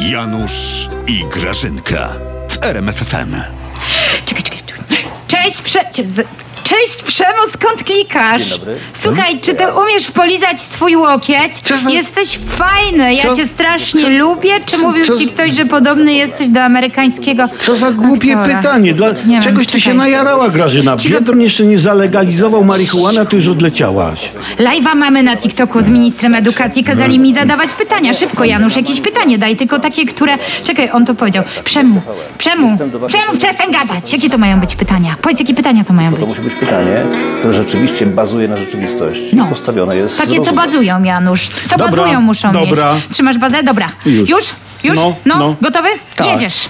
Janusz 0.00 0.88
i 1.06 1.24
Grażynka 1.24 2.12
w 2.48 2.64
RMFFM. 2.64 3.36
Czekaj, 4.24 4.42
czekaj. 4.42 4.62
Cześć, 5.28 5.62
prze... 5.62 5.80
Cześć, 6.72 7.02
Przemo, 7.02 7.38
skąd 7.52 7.84
klikasz? 7.84 8.42
Dzień 8.42 8.58
dobry. 8.58 8.76
Słuchaj, 9.00 9.40
czy 9.40 9.54
ty 9.54 9.64
umiesz 9.84 10.10
polizać 10.10 10.62
swój 10.62 10.96
łokieć? 10.96 11.52
Jesteś 11.90 12.38
fajny, 12.46 13.14
ja 13.14 13.22
Co- 13.22 13.36
cię 13.36 13.46
strasznie 13.46 14.10
lubię. 14.10 14.50
Czy 14.66 14.78
mówił 14.78 15.06
co- 15.06 15.18
ci 15.18 15.26
ktoś, 15.26 15.54
że 15.54 15.64
podobny 15.64 16.12
jesteś 16.12 16.48
do 16.48 16.62
amerykańskiego 16.62 17.44
Co 17.60 17.76
za 17.76 17.90
głupie 17.90 18.36
aktora? 18.38 18.56
pytanie. 18.58 18.94
Dla 18.94 19.08
Nie 19.08 19.14
wiem, 19.26 19.42
czegoś 19.42 19.66
ty 19.66 19.72
się 19.72 19.84
czekaj. 19.84 19.98
najarała, 19.98 20.48
Grażyna. 20.48 20.96
Cicho. 20.96 21.14
Biedron 21.18 21.40
jeszcze 21.40 21.64
nie 21.64 21.78
zalegalizował 21.78 22.64
marihuana, 22.64 23.24
ty 23.24 23.36
już 23.36 23.48
odleciałaś. 23.48 24.30
Live'a 24.58 24.94
mamy 24.96 25.22
na 25.22 25.36
TikToku 25.36 25.80
z 25.82 25.88
ministrem 25.88 26.34
edukacji. 26.34 26.84
Kazali 26.84 27.18
mi 27.18 27.34
zadawać 27.34 27.72
pytania. 27.72 28.12
Szybko, 28.12 28.44
Janusz, 28.44 28.76
jakieś 28.76 29.00
pytanie 29.00 29.38
daj, 29.38 29.56
tylko 29.56 29.78
takie, 29.78 30.06
które... 30.06 30.38
Czekaj, 30.64 30.90
on 30.92 31.06
to 31.06 31.14
powiedział. 31.14 31.44
Przemu, 31.64 32.02
Przemu, 32.38 32.76
Przemu, 33.06 33.38
przestań 33.38 33.66
gadać. 33.72 34.12
Jakie 34.12 34.30
to 34.30 34.38
mają 34.38 34.60
być 34.60 34.76
pytania? 34.76 35.14
Powiedz, 35.22 35.40
jakie 35.40 35.54
pytania 35.54 35.84
to 35.84 35.92
mają 35.92 36.12
To 36.12 36.16
być. 36.18 36.28
musi 36.28 36.40
być 36.40 36.54
pytanie, 36.66 37.04
które 37.38 37.54
rzeczywiście 37.54 38.06
bazuje 38.06 38.48
na 38.48 38.56
rzeczywistości. 38.56 39.36
No. 39.36 39.46
Postawione 39.46 39.96
jest 39.96 40.18
Takie, 40.18 40.40
co 40.40 40.52
bazują, 40.52 41.02
Janusz. 41.04 41.48
Co 41.48 41.76
Dobra, 41.78 41.96
bazują 41.96 42.20
muszą 42.20 42.52
dobra. 42.52 42.94
mieć. 42.94 43.06
Trzymasz 43.08 43.38
bazę? 43.38 43.62
Dobra. 43.62 43.88
Już. 44.06 44.28
Już? 44.28 44.44
Już? 44.84 44.96
No, 44.96 45.14
No, 45.26 45.38
no. 45.38 45.56
gotowy? 45.62 45.88
Tak. 46.16 46.26
Jedziesz. 46.26 46.68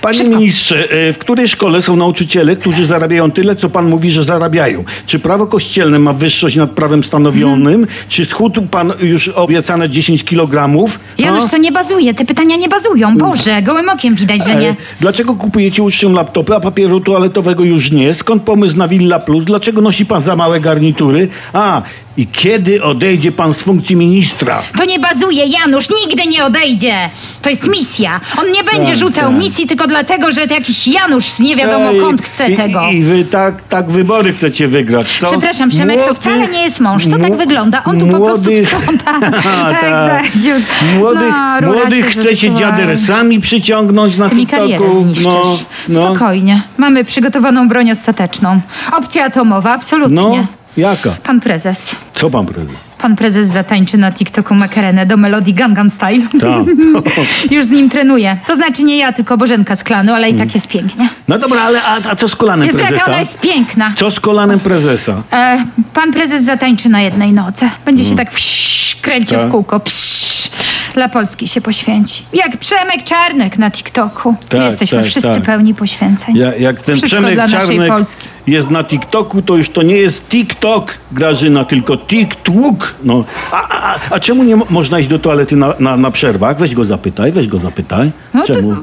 Panie 0.00 0.18
Szybko. 0.18 0.38
ministrze, 0.38 0.90
e, 0.90 1.12
w 1.12 1.18
której 1.18 1.48
szkole 1.48 1.82
są 1.82 1.96
nauczyciele, 1.96 2.56
którzy 2.56 2.86
zarabiają 2.86 3.30
tyle, 3.30 3.56
co 3.56 3.70
pan 3.70 3.88
mówi, 3.88 4.10
że 4.10 4.24
zarabiają? 4.24 4.84
Czy 5.06 5.18
prawo 5.18 5.46
kościelne 5.46 5.98
ma 5.98 6.12
wyższość 6.12 6.56
nad 6.56 6.70
prawem 6.70 7.04
stanowionym? 7.04 7.80
Mhm. 7.80 7.98
Czy 8.08 8.24
schudł 8.24 8.62
pan 8.62 8.92
już 9.00 9.28
obiecane 9.28 9.88
10 9.88 10.24
kilogramów? 10.24 11.00
Janusz, 11.18 11.50
to 11.50 11.56
nie 11.56 11.72
bazuje. 11.72 12.14
Te 12.14 12.24
pytania 12.24 12.56
nie 12.56 12.68
bazują. 12.68 13.18
Boże, 13.18 13.62
gołym 13.62 13.88
okiem 13.88 14.14
widać, 14.14 14.44
że 14.44 14.54
nie. 14.56 14.68
E, 14.70 14.76
Dlaczego 15.00 15.34
kupujecie 15.34 15.82
uczniom 15.82 16.12
laptopy, 16.12 16.54
a 16.54 16.60
papieru 16.60 17.00
toaletowego 17.00 17.64
już 17.64 17.90
nie? 17.90 18.14
Skąd 18.14 18.42
pomysł 18.42 18.76
na 18.76 18.88
Villa 18.88 19.18
Plus? 19.18 19.44
Dlaczego 19.44 19.80
nosi 19.80 20.06
pan 20.06 20.22
za 20.22 20.36
małe 20.36 20.60
garnitury? 20.60 21.28
A, 21.52 21.82
i 22.16 22.26
kiedy 22.26 22.82
odejdzie 22.82 23.32
pan 23.32 23.54
z 23.54 23.62
funkcji 23.62 23.96
ministra? 23.96 24.62
To 24.78 24.84
nie 24.84 24.98
bazuje, 24.98 25.46
Janusz, 25.46 25.84
nigdy 26.06 26.26
nie 26.26 26.44
odejdzie. 26.44 26.94
To 27.42 27.50
jest 27.50 27.53
misja. 27.62 28.20
On 28.42 28.52
nie 28.52 28.64
będzie 28.64 28.90
Tak, 28.92 29.00
rzucał 29.00 29.30
tak. 29.30 29.38
misji 29.38 29.66
tylko 29.66 29.86
dlatego, 29.86 30.32
że 30.32 30.46
to 30.46 30.54
jakiś 30.54 30.88
Janusz 30.88 31.24
z 31.24 31.40
nie 31.40 31.56
wiadomo 31.56 31.90
Ej, 31.90 32.00
kąd 32.00 32.22
chce 32.22 32.50
i, 32.50 32.56
tego. 32.56 32.88
I 32.92 33.02
wy 33.02 33.24
tak, 33.24 33.54
tak 33.68 33.90
wybory 33.90 34.32
chcecie 34.32 34.68
wygrać, 34.68 35.18
co? 35.20 35.26
Przepraszam, 35.26 35.68
Przemek, 35.70 36.02
to 36.08 36.14
wcale 36.14 36.48
nie 36.48 36.62
jest 36.62 36.80
mąż. 36.80 37.06
To 37.06 37.18
tak 37.18 37.36
wygląda. 37.36 37.82
On 37.84 37.98
tu 38.00 38.06
po 38.06 38.20
prostu 38.20 38.50
sprząta. 38.64 39.20
tak, 39.80 39.80
tak. 39.80 40.24
dziur- 40.36 40.60
Młodych, 40.98 41.34
No, 41.62 41.72
młodych 41.72 42.06
chcecie 42.06 42.54
dziadersami 42.54 43.40
przyciągnąć 43.40 44.16
na 44.16 44.28
mi 44.28 44.46
TikToku. 44.46 45.00
zniszczysz. 45.02 45.26
No, 45.26 45.54
no, 45.88 46.02
Spokojnie. 46.14 46.62
Mamy 46.76 47.04
przygotowaną 47.04 47.68
broń 47.68 47.90
ostateczną. 47.90 48.60
Opcja 48.92 49.24
atomowa, 49.24 49.72
absolutnie. 49.72 50.16
no, 50.16 50.46
jaka? 50.76 51.10
Pan 51.22 51.40
prezes. 51.40 51.96
Co 52.14 52.30
pan 52.30 52.46
prezes? 52.46 52.74
Pan 53.04 53.16
prezes 53.16 53.48
zatańczy 53.48 53.98
na 53.98 54.12
TikToku 54.12 54.54
makarenę 54.54 55.06
do 55.06 55.16
melodii 55.16 55.54
Gangnam 55.54 55.90
Style. 55.90 56.22
Tak. 56.40 56.64
Już 57.54 57.64
z 57.64 57.70
nim 57.70 57.90
trenuję. 57.90 58.36
To 58.46 58.54
znaczy 58.54 58.82
nie 58.82 58.98
ja, 58.98 59.12
tylko 59.12 59.36
Bożenka 59.38 59.76
z 59.76 59.84
klanu, 59.84 60.12
ale 60.12 60.30
i 60.30 60.34
tak 60.34 60.54
jest 60.54 60.68
pięknie. 60.68 61.08
No 61.28 61.38
dobra, 61.38 61.60
ale 61.62 61.82
a, 61.82 61.94
a 62.10 62.16
co 62.16 62.28
z 62.28 62.36
kolanem 62.36 62.66
Jest 62.66 62.78
jaka 62.78 62.88
prezesa? 62.88 63.10
ona 63.10 63.18
jest 63.18 63.40
piękna. 63.40 63.92
Co 63.96 64.10
z 64.10 64.20
kolanem 64.20 64.60
prezesa? 64.60 65.22
E, 65.32 65.64
pan 65.94 66.12
prezes 66.12 66.44
zatańczy 66.44 66.88
na 66.88 67.00
jednej 67.00 67.32
noce. 67.32 67.70
Będzie 67.84 68.04
się 68.04 68.16
tak 68.16 68.30
psz, 68.30 68.96
kręcił 69.02 69.38
Tak. 69.38 69.48
w 69.48 69.50
kółko. 69.50 69.80
Psz, 69.80 70.50
dla 70.94 71.08
Polski 71.08 71.48
się 71.48 71.60
poświęci. 71.60 72.24
Jak 72.32 72.56
Przemek 72.56 73.04
Czarnek 73.04 73.58
na 73.58 73.70
TikToku. 73.70 74.34
Tak, 74.48 74.60
Jesteśmy 74.62 74.98
tak, 74.98 75.06
wszyscy 75.06 75.34
tak. 75.34 75.42
pełni 75.42 75.74
poświęceń. 75.74 76.36
Ja, 76.36 76.54
jak 76.56 76.82
ten 76.82 76.96
Wszystko 76.96 77.06
Przemek 77.20 77.34
dla 77.34 77.46
naszej 77.46 77.60
Czarnek 77.68 77.88
Polski. 77.88 78.28
jest 78.46 78.70
na 78.70 78.84
TikToku, 78.84 79.42
to 79.42 79.56
już 79.56 79.68
to 79.70 79.82
nie 79.82 79.96
jest 79.96 80.28
TikTok, 80.28 80.94
Grażyna, 81.12 81.64
tylko 81.64 81.96
TikTok. 81.98 82.94
No. 83.04 83.24
A, 83.52 83.68
a, 83.68 83.98
a 84.10 84.20
czemu 84.20 84.42
nie 84.44 84.56
mo- 84.56 84.66
można 84.70 84.98
iść 84.98 85.08
do 85.08 85.18
toalety 85.18 85.56
na, 85.56 85.74
na, 85.78 85.96
na 85.96 86.10
przerwach? 86.10 86.58
Weź 86.58 86.74
go 86.74 86.84
zapytaj, 86.84 87.32
weź 87.32 87.46
go 87.46 87.58
zapytaj. 87.58 88.10
No 88.34 88.46
to, 88.46 88.54
czemu? 88.54 88.74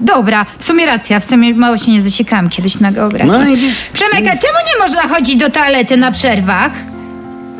dobra, 0.00 0.46
w 0.58 0.64
sumie 0.64 0.86
racja. 0.86 1.20
W 1.20 1.24
sumie 1.24 1.54
mało 1.54 1.76
się 1.78 1.90
nie 1.92 2.00
zasiekałam 2.00 2.48
kiedyś 2.50 2.80
na 2.80 2.92
geografii. 2.92 3.32
No 3.32 3.48
i 3.48 3.56
Przemek, 3.92 4.24
a 4.34 4.38
czemu 4.38 4.58
nie 4.74 4.78
można 4.86 5.02
chodzić 5.02 5.36
do 5.36 5.50
toalety 5.50 5.96
na 5.96 6.12
przerwach? 6.12 6.72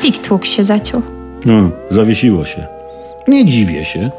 TikTok 0.00 0.44
się 0.46 0.64
zaciął. 0.64 1.02
No, 1.44 1.70
zawiesiło 1.90 2.44
się. 2.44 2.79
Nie 3.30 3.44
dziwię 3.44 3.84
się. 3.84 4.10